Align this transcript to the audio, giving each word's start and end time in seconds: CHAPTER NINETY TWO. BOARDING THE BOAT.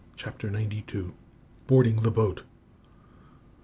CHAPTER 0.15 0.49
NINETY 0.49 0.85
TWO. 0.87 1.13
BOARDING 1.67 1.97
THE 1.97 2.09
BOAT. 2.09 2.41